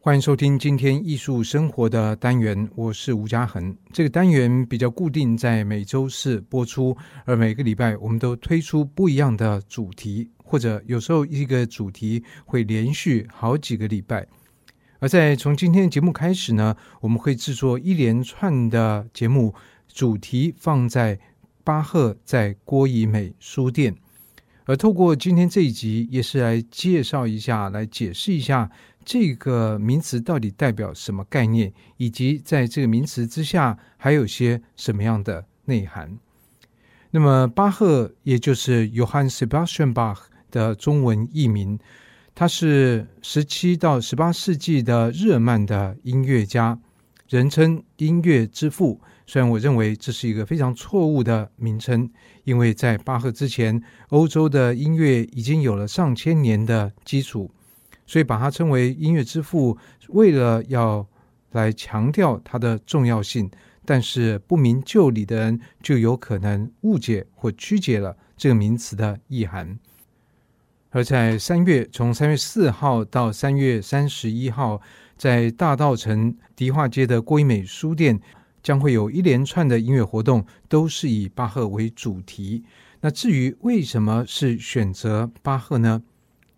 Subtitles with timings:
[0.00, 3.76] 欢迎收听今天艺术生活的单元，我是吴嘉恒。
[3.92, 14.24] 这个单元比较固定，在每周四播出，而每个礼拜我们都推出不一样的主题，或者有时候一个主题会连续好几个礼拜。
[15.00, 19.52] 而在从今天的节目开始呢，我们会制作一连串的节目，
[19.88, 21.18] 主题放在
[21.64, 23.96] 巴赫在郭怡美书店。
[24.64, 28.70] 而透过今天这一集，也是来介绍一下，来解释一下
[29.10, 36.18] 这个名词到底代表什么概念，以及在这个名词之下还有些什么样的内涵。
[37.10, 40.18] 那么，巴赫也就是 Johann Sebastian Bach
[40.50, 41.78] 的中文译名，
[42.34, 46.78] 他是十七到十八世纪的日耳曼的音乐家，
[47.30, 49.00] 人称音乐之父。
[49.26, 52.10] 虽然我认为这是一个非常错误的名称，
[52.44, 57.50] 因为在巴赫之前，欧洲的音乐已经有了上千年的基础，
[58.08, 61.06] 所以把它称为音乐之父，为了要
[61.52, 63.48] 来强调它的重要性。
[63.84, 69.78] 但是不明就里的人就有可能误解或曲解了这个名词的意涵。
[70.90, 74.80] 而在三月，从三月四号到三月三十一号，
[75.16, 78.20] 在大稻城迪化街的郭怡美书店。
[78.60, 82.64] 将会有一连串的音乐活动，都是以巴赫为主题。
[83.00, 86.02] 那至于为什么是选择巴赫呢？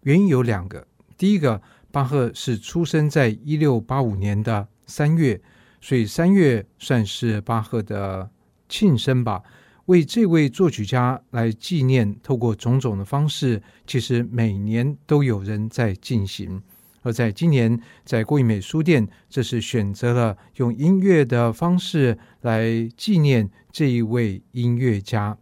[0.02, 0.86] 原因有两个。
[1.20, 1.60] 第一个，
[1.92, 5.38] 巴赫是出生在一六八五年的三月，
[5.78, 8.30] 所以三月算是巴赫的
[8.70, 9.42] 庆生吧。
[9.84, 16.62] 为这位作曲家来纪念，透过种种的方式，其实每年都有人在进行。
[17.02, 25.36] 而在今年，在郭怡美书店，这是选择了用音乐的方式来纪念这一位音乐家。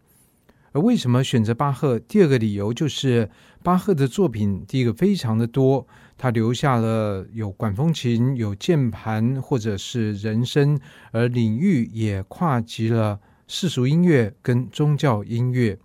[0.72, 1.98] 而为什么选择巴赫？
[2.00, 3.30] 第二个理由就是
[3.68, 10.80] 巴赫的作品，第一个非常的多，他留下了有管风琴、有键盘，或者是人声，
[11.12, 15.78] 而领域也跨及了世俗音乐跟宗教音乐。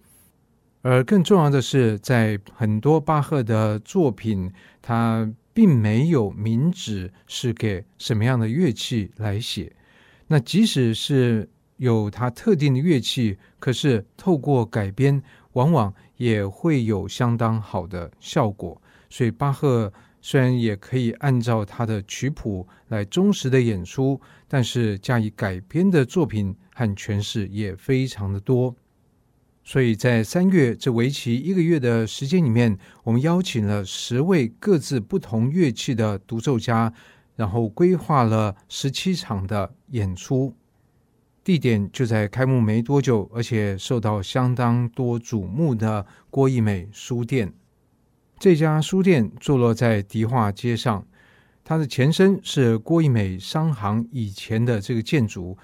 [0.82, 4.50] 而更重要的是，在很多巴赫的作品，
[4.82, 9.70] 他并没有明指是给什么样的乐器来写，
[10.28, 15.22] 那即使是有它特定的乐器，可是透过改编，
[15.54, 18.82] 往往也会有相当好的效果。
[19.10, 19.92] 所以巴赫
[20.22, 28.76] 虽然也可以按照他的曲谱来忠实的演出，但是加以改编的作品和诠释也非常的多。
[29.66, 36.94] 所以在三月这为期一个月的时间里面，我们邀请了十位各自不同乐器的独奏家，
[37.36, 40.54] 然后规划了十七场的演出，
[41.44, 47.52] 地点就在开幕没多久，而且受到相当多瞩目的郭义美书店。
[48.40, 51.06] 这家书店坐落在迪化街上，
[51.64, 55.58] 它的前身是郭义美商行以前的这个建筑。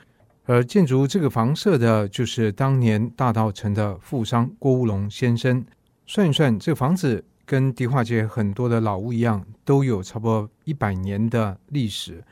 [0.46, 5.64] 而建筑这个房舍的，就是当年大稻城的富商郭乌龙先生。
[6.08, 12.24] 算一算，这个房子跟迪化街很多的老屋一样，都有差不多一百年的历史。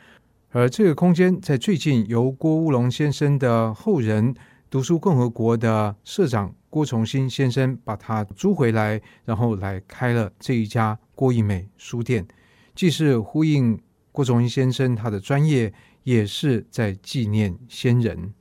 [0.57, 4.33] 而这个空间在最近由郭乌龙先生的后人
[4.71, 12.27] 读书共和国的社长郭崇新先生把它租回来，然后来开了这一家郭怡美书店，
[12.73, 13.79] 既是呼应
[14.11, 15.71] 郭崇新先生他的专业。
[16.01, 18.33] 也是在纪念先人。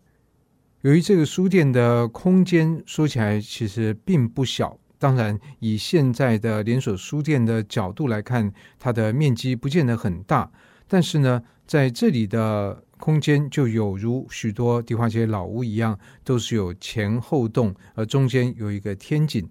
[0.82, 10.50] 由于这个书店的空间说起来其实并不小，当然以现在的连锁书店的角度来看，它的面积不见得很大。
[10.86, 19.48] 但是呢，在这里的空间就有如许多迪化街老屋一样，都是有前后栋，而中间有一个天井。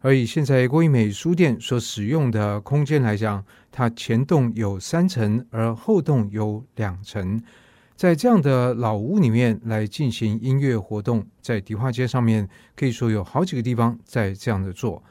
[0.00, 7.42] 而以现在郭怡美书店所使用的空间来讲，它前栋有三层，而后栋有两层。
[7.94, 15.02] 在这样的老屋里面来进行音乐活动，在迪化街上面可以说有好几个地方在这样的做。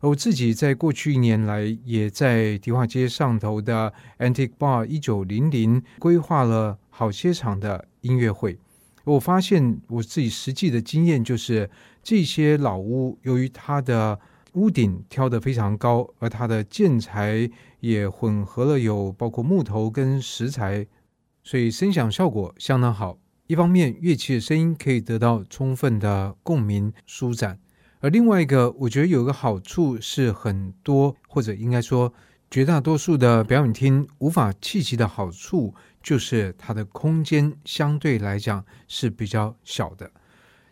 [0.00, 8.56] 我自己在过去一年来，也在迪化街上头的 Antique Bar 一九零零规划了好些场的音乐会。
[9.04, 11.68] 我发现我自己实际的经验就是，
[12.02, 14.20] 这些老屋由于它的
[14.52, 20.86] 屋顶挑得非常高，而它的建材也混合了有包括木头跟石材，
[21.42, 23.18] 所以声响效果相当好。
[23.48, 27.56] 一方面，乐器的声音可以得到充分的共鸣舒展；
[28.00, 32.12] 而另外一个，我觉得有个好处是，很多或者应该说
[32.50, 40.10] 绝大多数的表演厅无法企及的好处，就是它的空间相对来讲是比较小的。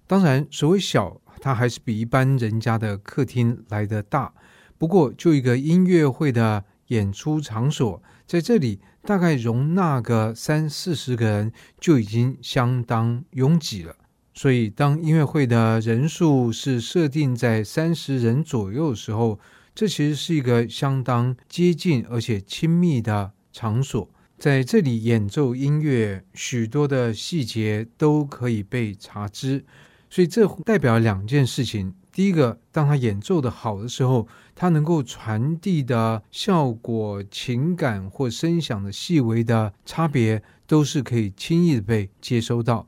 [0.06, 1.20] 当然，所谓小。
[1.38, 4.32] 它还是比一般人家的客厅来得大，
[4.78, 13.94] 不过就一个音乐会的演出场所，在这里大概容纳个三四十个人就已经相当拥挤了。
[14.38, 19.40] 所以，当音乐会的人数是设定在三十人左右的时候，
[19.74, 24.06] 这其实是一个相当接近而且亲密的场所。
[24.36, 29.64] 在这里演奏音乐，许多的细节都可以被察知。
[30.10, 42.86] 所以，这代表两件事情：第一个，当他演奏的好的时候，他能够传递的效果、情感或声响的细微的差别，都是可以轻易的被接收到。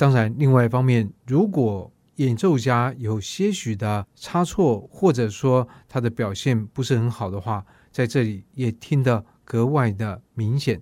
[0.00, 7.62] 当然，另外一方面，如果演奏家有些许的差错，或者说他的表现不是很好的话，
[7.92, 10.80] 在这里也听得格外的明显。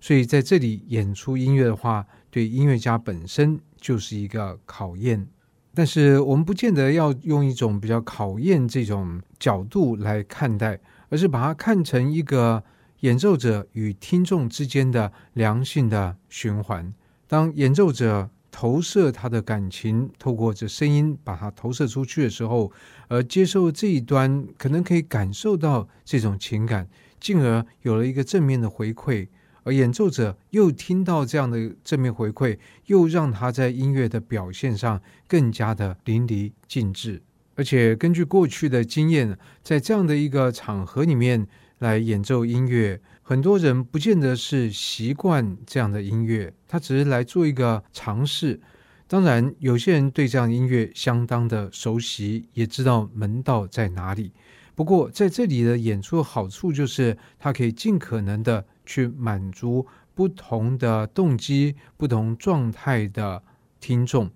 [0.00, 5.28] 所以在这里演出音乐的话，对音乐家本身就是一个考验。
[5.72, 10.76] 但是我们不见得要用一种比较考验这种角度来看待，
[11.08, 12.64] 而是把它看成一个
[13.02, 16.92] 演奏者与听众之间的良性的循环。
[17.28, 22.72] 当演奏者投射他的感情，透过这声音把它投射出去的时候，
[23.06, 26.88] 而接受这一端可能可以感受到这种情感，
[27.20, 29.28] 进而有了一个正面的回馈，
[29.64, 37.20] 而演奏者又听到这样的正面回馈，又让他在音乐的表现上更加的淋漓尽致。
[37.56, 41.46] 而且根据过去的经验，在这样的一个场合里面
[41.80, 42.98] 来演奏音乐。
[43.28, 48.60] 很多人不见得是习惯这样的音乐，他只是来做一个尝试。
[49.08, 54.30] 当然，有些人对这样音乐相当的熟悉，也知道门道在哪里。
[54.76, 59.84] 不过，在这里的演出好处就是，他可以尽可能的去满足
[60.14, 63.42] 不同的动机、不同状态的
[63.80, 64.30] 听众。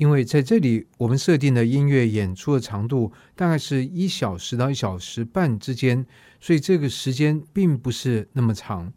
[0.00, 6.06] 因为在这里，我们设定的音乐演出的长度大概是一小时到一小时半之间，
[6.40, 8.90] 所以这个时间并不是那么长。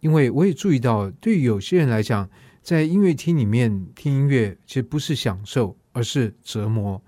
[0.00, 2.28] 因为我也注意到，对于有些人来讲，
[2.62, 7.02] 在音乐厅里面听音乐其实不是享受，而是折磨。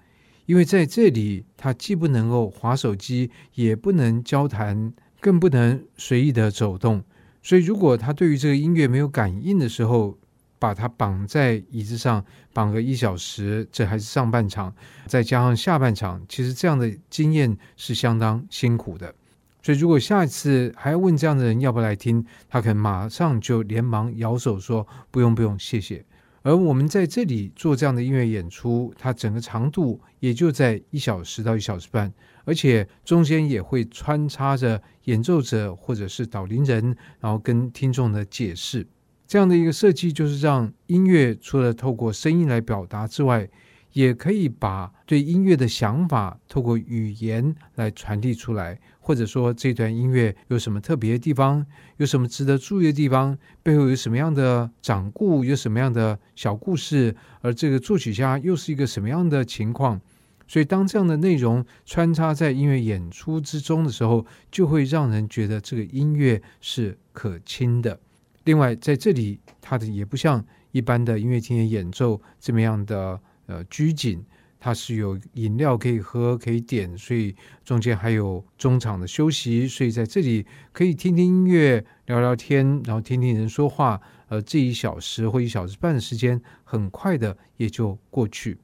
[0.47, 7.05] 因为在这里，他既不能够划手机，也不能交谈，更不能随意的走动。
[7.43, 10.19] 所以，如果他对于这个音乐没有感应的时候，
[10.62, 14.73] 把它绑在椅子上绑个一小时，这还是上半场，
[15.09, 19.12] 再加上下半场，其实这样的经验是相当辛苦的。
[19.61, 26.05] 所以，如果下一次还要问这样的人要不要来听，他可能马上就连忙摇手说不用不用，谢谢。
[26.43, 32.12] 而我们在这里做这样的音乐演出，它整个长度也就在一小时到一小时半，
[32.44, 38.87] 而且中间也会穿插着演奏者或者是导聆人，然后跟听众的解释。
[39.27, 43.49] 这样的一个设计，就是让音乐除了透过声音来表达之外，
[43.93, 51.65] 也可以把对音乐的想法透过语言来传递出来，或者说这段音乐有什么特别的地方，
[51.99, 60.01] 有什么值得注意的地方，背后有什么样的掌故，有什么样的小故事，而这个作曲家又是一个什么样的情况。
[60.49, 67.99] 所以，当这样的内容穿插在音乐演出之中的时候，就会让人觉得这个音乐是可亲的。
[68.44, 74.25] 另外，在这里，它的也不像一般的音乐厅的演奏这么样的呃拘谨，
[74.59, 77.35] 它是有饮料可以喝、可以点，所以
[77.65, 88.59] 中间还有中场的休息，所以在这里可以听听音乐、聊聊天，然后听听人说话，呃，这一小时或一小时半的时间很快的也就过去。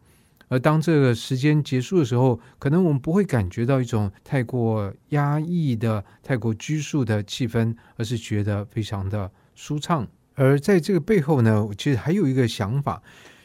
[0.49, 9.31] 而当这个时间结束的时候，可能我们不会感觉到一种太过压抑的、太过拘束的气氛，而是觉得非常的。
[9.61, 13.03] 舒畅，而在这个背后呢，其实还有一个想法，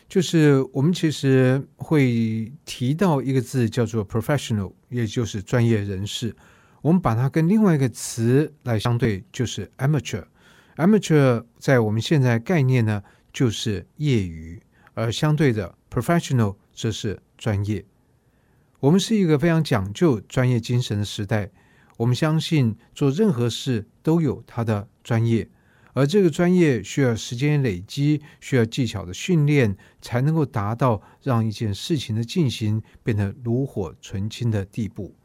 [0.07, 6.35] 就是我们其实会提到一个字叫做 professional，也就是专业人士。
[6.83, 10.23] 我们把它跟另外一个词来相对，就是 amateur。
[10.75, 13.01] amateur 在我们现在概念呢，
[13.33, 14.61] 就是业余，
[14.93, 17.83] 而相对的 professional 则是专业。
[18.79, 21.49] 我们是一个非常讲究专业精神的时代，
[21.97, 25.49] 我们相信做任何事都有它的专业。
[25.93, 35.15] 而这个专业需要时间累积，需要技巧的训练，才能够达到让一件事情的进行变得炉火纯青的地步。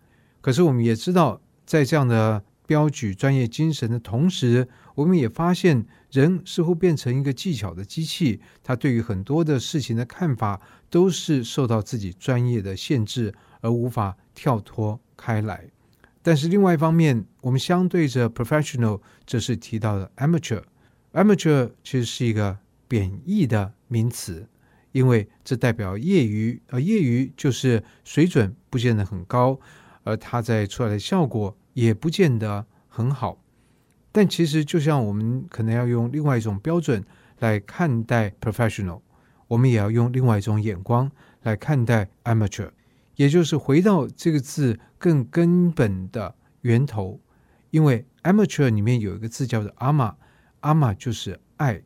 [0.40, 10.60] 可是我们也知道，在这样的标举专业精神的同时，我们也发现人似乎变成一个技巧的机器，他对于很多的事情的看法
[10.90, 15.64] 都是受到自己专业的限制，而无法跳脱开来。
[16.28, 20.62] 但是另外一方面，我们相对着 professional，这是提到的 amateur。
[21.14, 24.46] amateur 其实是一个贬义的名词，
[24.92, 29.58] 因为这代表业余，而业余就是水准不见得很高，
[30.02, 33.42] 而它在出来的效果也不见得很好。
[34.12, 37.02] 但其实就像我们可能要用另外一种标准
[37.38, 39.00] 来看待 professional，
[39.46, 41.10] 我们也要用另外一种眼光
[41.44, 42.68] 来看待 amateur，
[43.18, 47.20] 也就是回到这个字更根本的源头，
[47.70, 51.82] 因为 amateur 里面有一个字叫做 ama，ama 就是爱，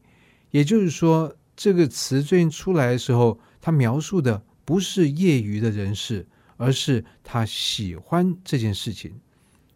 [0.51, 9.19] 也就是说这个词最近出来的时候，它描述的不是业余的人士，而是他喜欢这件事情。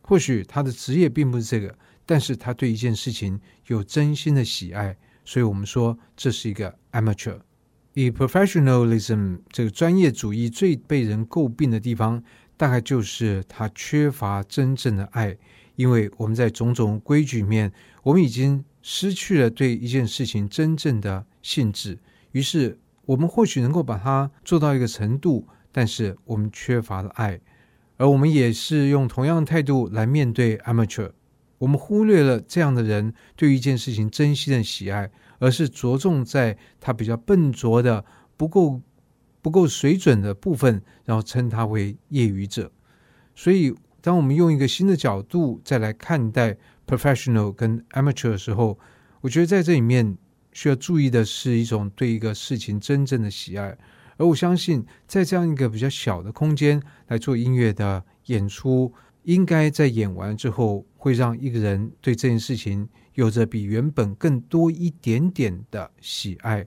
[0.02, 4.94] 或许他的职业并不是这个，但是他对一件事情有真心的喜爱，
[5.24, 7.40] 所以我们说这是一个 amateur。
[7.98, 12.22] 以 professionalism 这个专业主义最被人诟病的地方，
[12.54, 15.34] 大概就是他缺乏真正的爱，
[15.76, 17.72] 因为我们在种种规矩面，
[18.02, 21.98] 我们已经失去了对一件事情真正的兴致。
[22.32, 27.40] 于是我们或许能够把它做到一个程度，但是我们缺乏了爱。
[27.96, 31.12] 而我们也是用同样的态度来面对 amateur，
[31.56, 38.04] 我们忽略了这样的人对一件事情真心的喜爱，而是着重在他比较笨拙的、
[38.36, 38.80] 不够
[39.42, 42.70] 不够水准的部分，然后称他为业余者。
[43.34, 48.78] 所以，当我们用一个新的角度再来看待 professional 跟 amateur 的时候，
[49.20, 50.16] 我觉得在这里面
[50.52, 53.76] 需要注意的是一种对一个事情真正的喜爱。
[54.16, 58.90] 而我相信，在这样一个比较小的空间来做音乐的演出，
[59.24, 66.66] 应该在演完之后，会让一个人对这件事情有着比原本更多一点点的喜爱。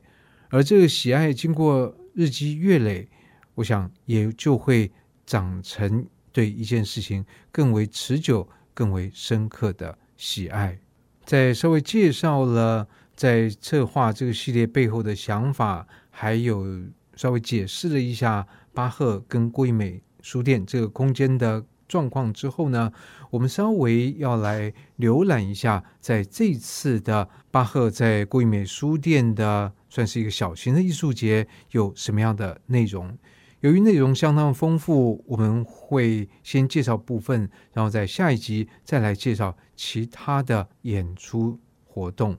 [0.50, 3.08] 而这个喜爱经过日积月累，
[3.56, 4.91] 我想也就会
[5.25, 10.77] 长成对一件事情更为持久、更为深刻的喜爱。
[11.24, 16.84] 在稍微介绍了在策划这个系列背后的想法，还有。
[17.15, 22.93] 稍微解释了一下巴赫跟郭怡美书店这个空间的状况之后呢，
[23.31, 33.17] 我们稍微要来浏览一下，在这次的巴赫在郭怡美书店的算是一个小型的艺术节有什么样的内容。
[33.62, 42.38] 由于内容相当丰富，我们会先介绍部分，然后在下一集再来介绍其他的演出活动。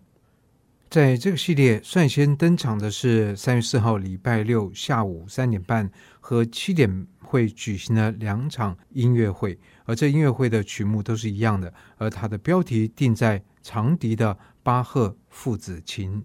[0.88, 5.88] 在这个系列率先登场的是三月四号礼拜六下午三点半
[6.18, 16.24] 和七点会举行了两场音乐会，而这音乐会的曲目都是一样的，而它的标题定在长笛的巴赫父子琴，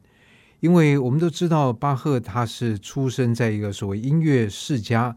[0.62, 5.16] 因为我们都知道巴赫他是出生在一个所谓音乐世家，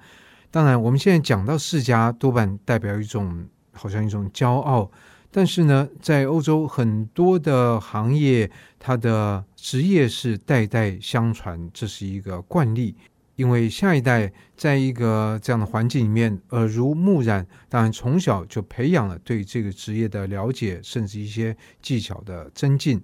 [0.51, 4.91] 当然我们现在讲到世家多半代表一种好像一种骄傲。
[5.31, 12.95] 但是呢，在欧洲很多的行业，他的职业是代代相传，这是一个惯例。
[13.39, 23.01] 因为下一代在一个这样的环境里面耳濡目染，当然从小就培养了对这个职业的了解，甚至一些技巧的增进。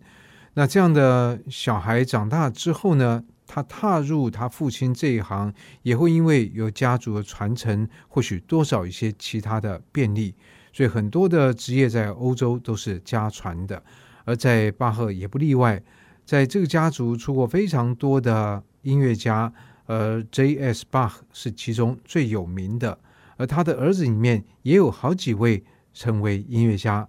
[0.54, 10.34] 那这样的小孩长大之后呢，他踏入他父亲这一行，也会因为有家族的传承，或许多少一些其他的便利。
[10.72, 13.80] 所以很多的职业在欧洲都是家传的，
[14.24, 15.80] 而在巴赫也不例外。
[16.24, 19.52] 在这个家族出过非常多的音乐家，
[19.86, 20.84] 而 J.S.
[20.90, 22.98] Bach 是其中最有名的。
[23.36, 27.08] 而他的儿子里面也有好几位成为音乐家，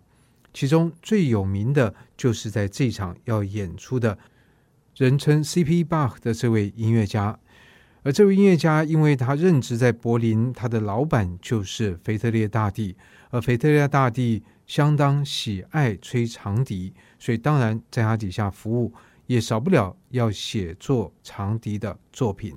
[0.54, 4.18] 其中最有名的就是在这场要演出的，
[4.96, 5.84] 人称 C.P.
[5.84, 7.38] Bach 的这位音乐家。
[8.04, 12.96] 而这位音乐家，因为他任职在柏林，他的老板就是腓特烈大帝。
[13.32, 18.94] 而腓特烈大帝相当喜爱吹长笛，所以当然在他底下服务
[19.28, 22.56] 也少不了要写作长笛的作品。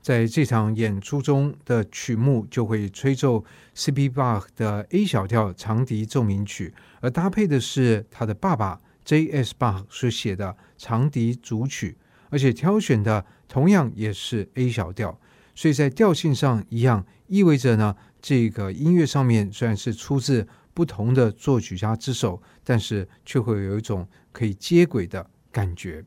[0.00, 4.08] 在这场演出中的曲目就会吹奏 C.P.
[4.08, 9.52] Bach 的 A 小调长笛奏鸣曲，而搭配的是他的爸爸 J.S.
[9.58, 11.96] Bach 所写的长笛组曲，
[12.30, 15.18] 而且挑选的同样也是 A 小调，
[15.56, 17.96] 所以在调性上一样，意味着呢。
[18.22, 26.04] 这个音乐上面虽然是出自不同的作曲家之手，但是却会有一种可以接轨的感觉。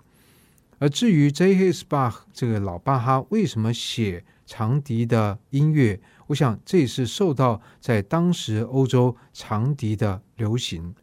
[0.77, 1.83] 而至于 J.S.
[1.89, 10.93] Bach 这个老巴哈为什么写长笛的音乐，我想这也是受到在当时欧洲长笛的流行，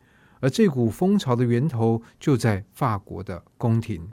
[0.41, 4.09] 而这股风潮的源头就在法国的宫廷。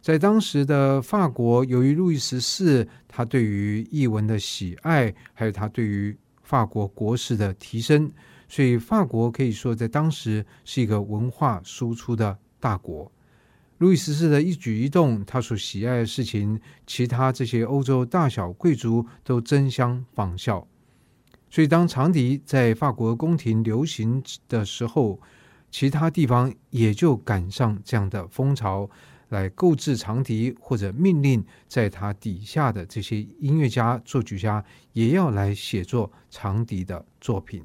[0.00, 8.10] 在当时的法国，由于路易十四他对于艺文的喜爱，还有他对于法国国势的提升，
[8.48, 13.12] 所以法国可以说在当时是一个文化输出的大国。
[13.78, 20.66] 路易十四的一举一动，他所喜爱的事情，其他这些欧洲大小贵族都争相仿效。
[21.48, 25.20] 所以当长笛在法国宫廷流行的时候，
[25.70, 28.90] 其他地方也就赶上这样的风潮，
[29.28, 37.62] 来购置长笛，或者命令在他底下的这些音乐家、作曲家也要来写作长笛的作品。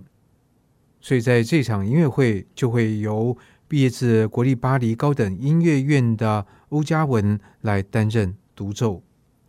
[1.01, 3.35] 所以在这场音乐会，就会由
[3.73, 9.01] 毕业自国立巴黎高等音乐院的欧嘉文来担任独奏。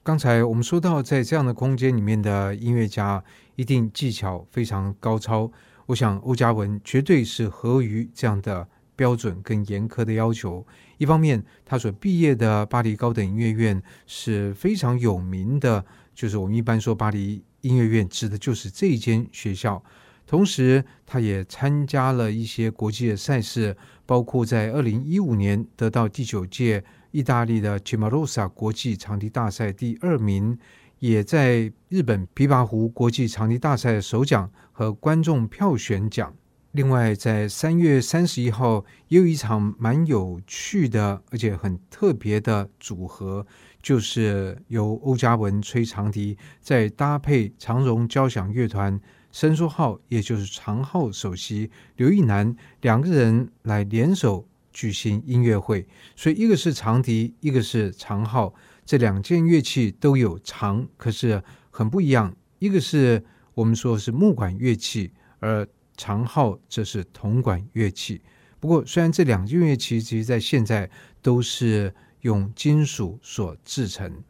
[0.02, 3.22] 刚才我们说到，在这样的空间里面的音乐家，
[3.54, 5.52] 一定技巧非常高超。
[5.84, 8.66] 我想欧嘉文绝对是合于这样的
[8.96, 10.66] 标准跟严苛的要求。
[10.96, 19.84] 一方面，他所毕业的巴黎高等音乐院是非常有名的，就是我们一般说巴黎音乐院指的就是这间学校。
[20.26, 23.76] 同时，他也参加了一些国际的赛事，
[24.06, 30.58] 包括在二零一五年得到第九届意大利的 Cimarosa 国际长笛大赛第二名。
[31.00, 36.34] 也在日本琵琶湖国际长笛大赛首奖和观众票选奖。
[36.72, 43.46] 另外，在三月三十一号也有一场蛮有趣的，而且很特别的组合，
[43.82, 48.98] 就是由欧嘉文吹长笛，再搭配长荣交响乐团
[49.34, 55.84] 伸缩号，也就是长号首席刘奕男两个人来联手举行音乐会。
[56.14, 58.54] 所以，一个是长笛，一个是长号。
[58.86, 62.32] 这两件乐器都有长，可是很不一样。
[62.60, 63.24] 一个是
[63.54, 65.10] 我们说是木管乐器，
[65.40, 68.22] 而长号则是铜管乐器。
[68.60, 70.88] 不过，虽然这两件乐器其实在现在
[71.20, 74.22] 都是用金属所制成，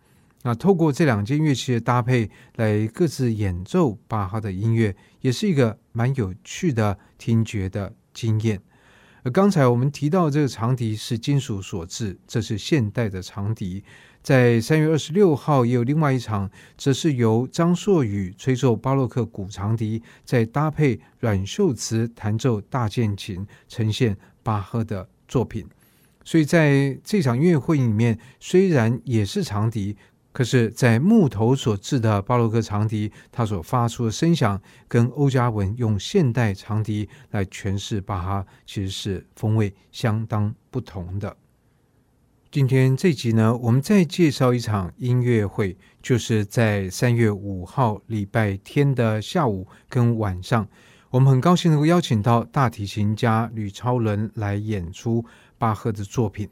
[0.47, 8.61] 那透过这两件乐器的搭配来各自演奏巴哈的音乐，也是一个蛮有趣的听觉的经验。
[9.23, 13.83] 而刚才我们提到这个长笛是金属所制，这是现代的长笛。
[14.23, 25.67] 在三月二十六号，也有另外一场，则是由张硕宇吹奏巴洛克古长笛，再搭配阮秀慈弹奏大键琴，呈现巴赫的作品。
[26.23, 29.95] 所以在这场音乐会里面，虽然也是长笛，
[30.35, 41.37] 可是，在木头所制的巴洛克长笛，它所发出的声响，跟欧嘉文用现代长笛来诠释巴哈，其实是风味相当不同的。
[42.51, 50.67] 今天这集呢，我们再介绍一场音乐会，就是在三月五号礼拜天的下午跟晚上，
[51.11, 55.25] 我们很高兴能够邀请到大提琴家吕超伦来演出
[55.59, 56.49] 巴赫的作品。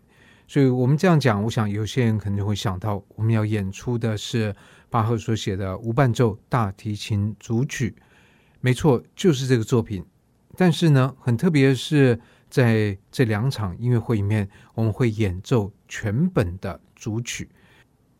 [0.47, 4.55] 所以我们这样讲，我想有些人可能会想到，我们要演出的是
[4.91, 7.95] 巴赫所写的无伴奏大提琴组曲。
[8.61, 10.05] 没错，就是这个作品。
[10.57, 12.21] 但是呢，很特别的是。
[12.53, 17.49] 在这两场音乐会里面，我们会演奏全本的组曲。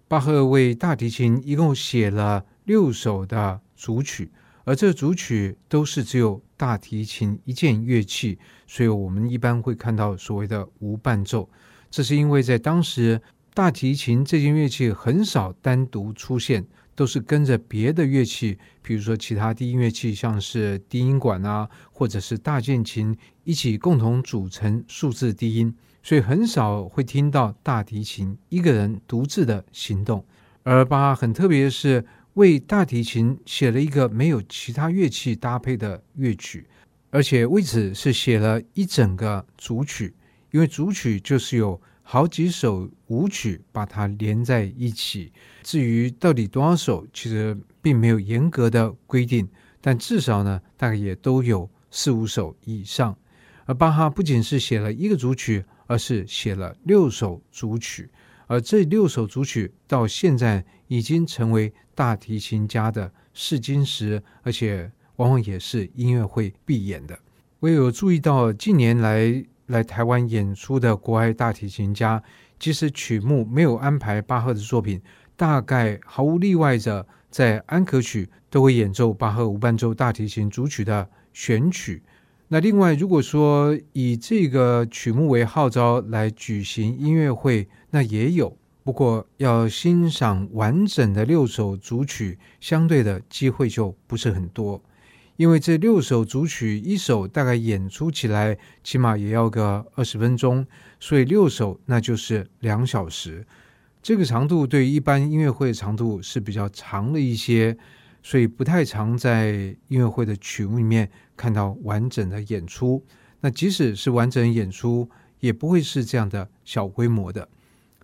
[0.09, 4.33] 巴赫为大提琴一共写了六首的组曲，
[4.65, 11.47] 而这组曲都是只有大提琴一件乐器，所以我们一般会看到所谓的无伴奏。
[11.93, 13.23] 这是因为在当时，
[13.55, 16.67] 大提琴这件乐器很少单独出现。
[16.95, 30.23] 都是跟着别的乐器，比如说其他低音乐器，像是低音管啊，或者是大键琴一起共同组成数字低音，所以很少会听到大提琴一个人独自的行动。
[30.65, 36.67] 而巴很特别的是，为大提琴写了一个没有其他乐器搭配的乐曲，
[37.09, 40.13] 而且为此是写了一整个组曲，
[40.53, 41.79] 因为组曲就是有。
[42.05, 49.49] 好几首舞曲把它连在一起，至于到底多少首，其实并没有严格的规定，
[49.81, 53.17] 但至少呢，大概也都有四五首以上。
[53.67, 58.11] 而巴哈不仅是写了一个组曲，而是写了六首组曲，
[58.49, 67.17] 而这六首组曲到现在已经成为大提琴家的试金石，而且往往也是音乐会必演的。
[67.61, 69.45] 我有注意到近年来。
[69.67, 72.23] 来台湾演出的国外大提琴家，
[72.59, 75.01] 即使曲目没有安排巴赫的作品，
[75.37, 82.03] 大概毫无例外的在安可曲都会演奏巴赫无伴奏大提琴组曲的选曲。
[82.49, 94.83] 那另外，如果说以这个曲目为号召来举行音乐会，那也有，不过要欣赏完整的六首组曲，相对的机会就不是很多。
[95.37, 100.67] 因为这六首组曲，一首大概演出起来起码也要个二十分钟，
[101.01, 103.47] 所以六首那就是两小时。
[104.03, 107.77] 这个长度对于一般音乐会的长度是比较长了一些，
[108.23, 113.05] 所以不太常在音乐会的曲目里面看到完整的演出。
[113.41, 115.09] 那即使是完整演出，
[115.41, 117.49] 也不会是这样的小规模的。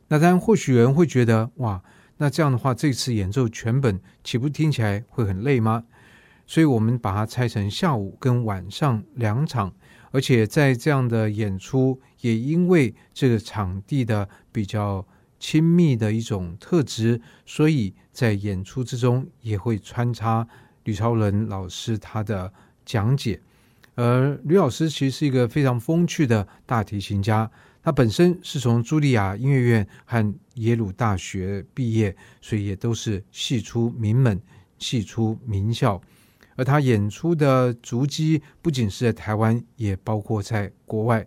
[0.09, 1.83] 那当然，或许有人会觉得，哇，
[2.17, 5.85] 那这样的话，这次演奏全本，岂不听起来会很累吗？
[6.49, 9.73] 所以我们把它拆成下午跟晚上两场，
[10.11, 15.07] 而且在这样的演出，也因为这个场地的比较
[15.39, 20.49] 亲密的一种特质，所以在演出之中也会穿插
[20.85, 22.51] 吕超伦老师他的
[22.87, 23.39] 讲解。
[23.95, 27.51] 而吕老师其实是一个非常风趣的大提琴家，
[27.83, 34.41] 他本身是从茱莉亚音乐院和耶鲁大学毕业，所以也都是系出名门，
[34.79, 36.01] 系出名校。
[36.59, 41.25] 而他演出的足迹不仅是在台湾，也包括在国外。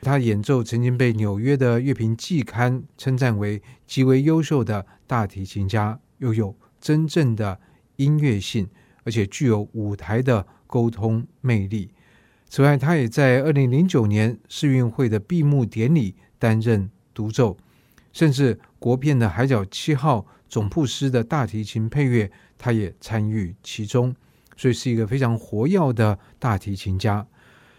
[0.00, 7.60] 他演奏曾经被纽约的乐评季刊称赞为极为优秀的大提琴家，又有真正的
[7.94, 8.68] 音乐性，
[9.04, 11.92] 而且具有舞台的沟通魅力。
[12.48, 17.56] 此外，他也在二零零九年世运会的闭幕典礼担任独奏，
[18.12, 20.18] 甚至国片的《海角七号》
[20.48, 24.12] 总铺师的大提琴配乐，他也参与其中。
[24.62, 27.26] 所以是一个非常活跃的大提琴家。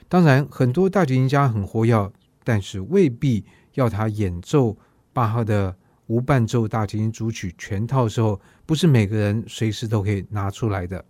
[0.10, 2.12] 当然，很多大提琴家很活跃，
[2.43, 4.78] 但是未必要他演奏
[5.13, 5.74] 巴赫的
[6.08, 11.06] 无伴奏大提琴组曲全套的时候，不是每个人随时都可以拿出来的。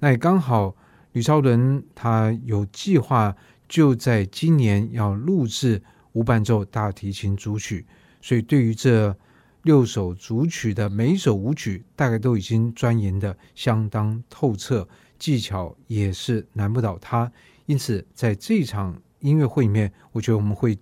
[0.00, 0.76] 那也刚好，
[1.12, 3.34] 吕超伦他有计划
[3.66, 7.86] 就在今年要录制无伴奏大提琴组曲，
[8.20, 9.16] 所以对于这
[9.62, 14.86] 六首组曲的每一首舞曲，大概都已经钻研的相当透彻，
[15.18, 17.30] 技巧也是难不倒他。
[17.66, 20.78] 因此，在这场音乐会里面，我觉得我们会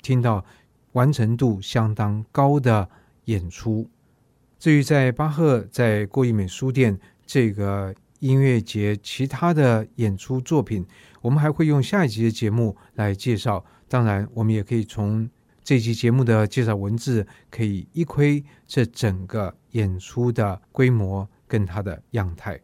[0.00, 0.44] 听到
[0.92, 2.88] 完成度相当高的
[3.24, 3.88] 演出。
[4.58, 10.86] 至于在巴赫在郭一美书店这个音乐节其他的演出作品，
[11.20, 13.64] 我们还会用下一集的节目来介绍。
[13.88, 15.28] 当然，我们也可以从
[15.62, 22.58] 这期节目的介绍文字可以一窥这整个演出的规模跟它的样态。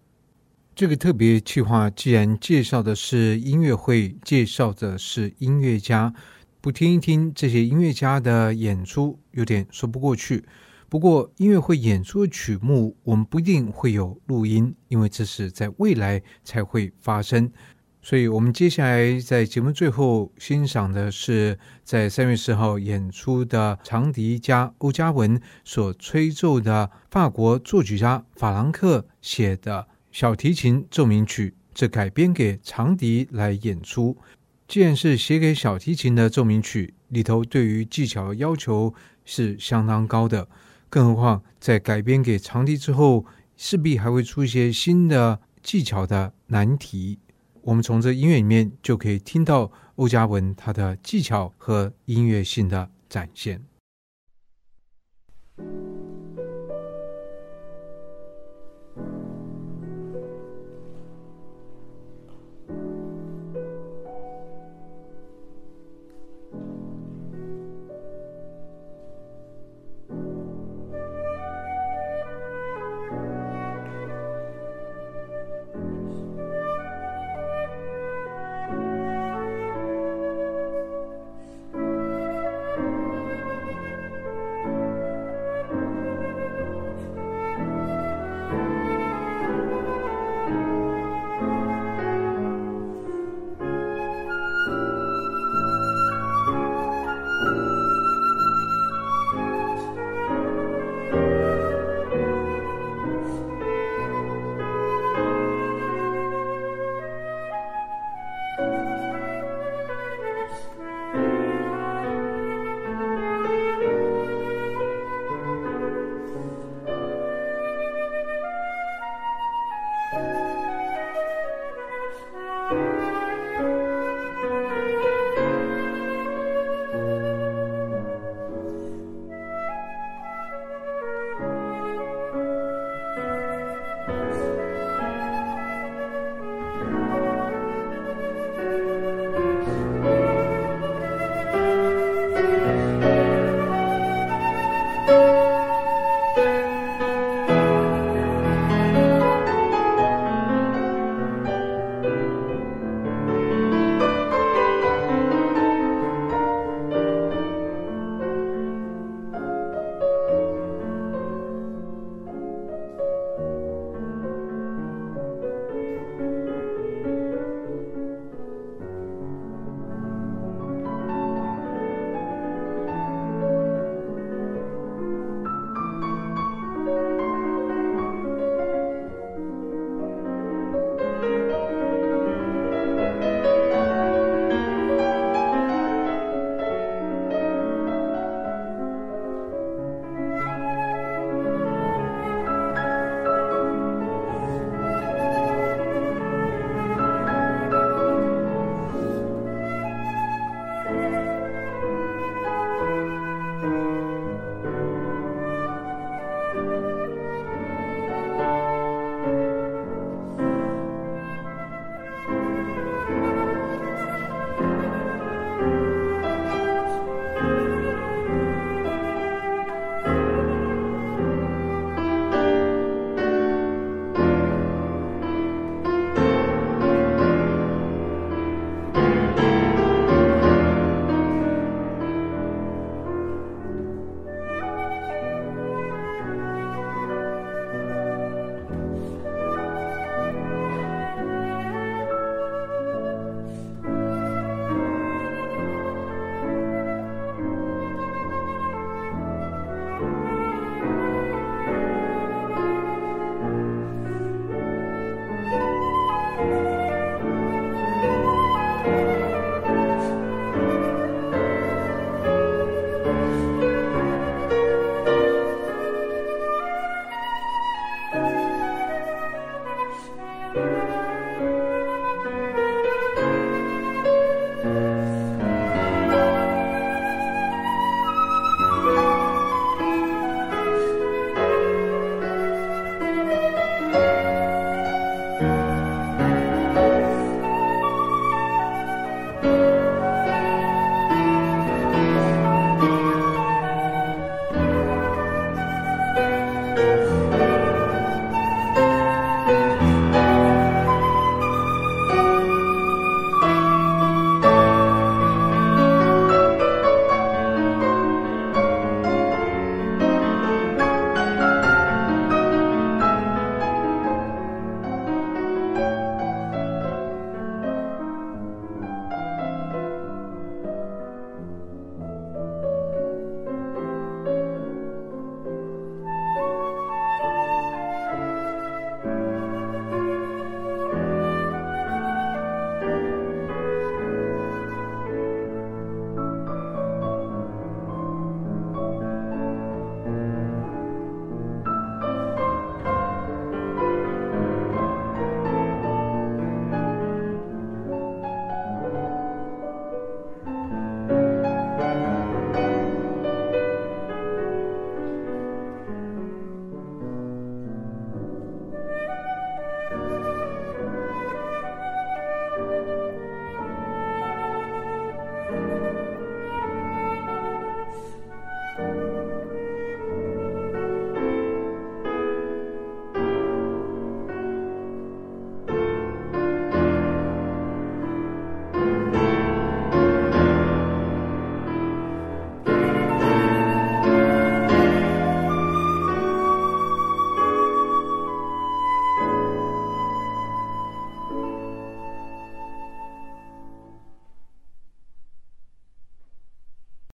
[0.78, 6.14] 这个特别企划既然介绍的是音乐会，介绍的是音乐家，
[6.60, 10.44] 不听一听这些音乐家的演出有点说不过去。
[10.88, 17.50] 不过音乐会演出的曲目，我们不一定会有录音，因为这是在未来才会发生。
[18.00, 34.16] 所以，我们接下来在节目最后欣赏的是在三月四号演出的长笛家欧嘉文所吹奏的法国作曲家法兰克写的小提琴奏鸣曲，这改编给长笛来演出。
[34.66, 38.92] 既然是写给小提琴的奏鸣曲，里头对于技巧要求
[39.24, 40.48] 是相当高的，
[40.90, 43.24] 更何况在改编给长笛之后，
[43.56, 47.18] 势必还会出一些新的技巧的难题。
[47.62, 53.62] 我们从这音乐里面就可以听到欧嘉文他的技巧和音乐性的展现。